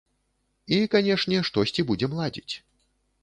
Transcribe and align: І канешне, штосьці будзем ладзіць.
І 0.77 0.77
канешне, 0.93 1.43
штосьці 1.51 1.85
будзем 1.89 2.15
ладзіць. 2.21 2.53